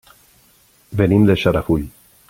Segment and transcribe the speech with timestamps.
[1.03, 1.89] Venim de Xarafull.